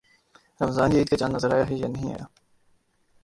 رمضان 0.61 0.91
یا 0.91 0.97
عید 0.99 1.09
کا 1.09 1.17
چاند 1.17 1.35
نظر 1.35 1.53
آیا 1.53 1.69
ہے 1.69 1.75
یا 1.75 1.87
نہیں 1.87 2.13
آیا؟ 2.13 2.25